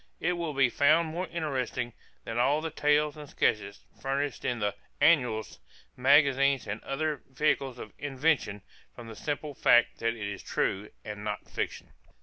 [0.19, 1.93] It will be found more interesting
[2.23, 5.59] than all the tales and sketches furnished in the 'Annuals,'
[5.95, 8.63] magazines, and other vehicles of invention,
[8.95, 11.93] from the simple fact that it is truth and not fiction."